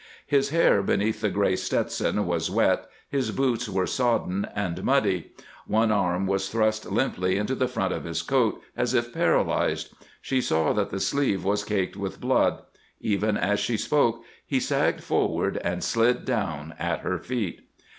[0.25, 5.31] His hair beneath the gray Stetson was wet, his boots were sodden and muddy,
[5.67, 9.91] one arm was thrust limply into the front of his coat as if paralyzed.
[10.19, 12.63] She saw that the sleeve was caked with blood.
[12.99, 17.61] Even as she spoke he sagged forward and slid down at her feet.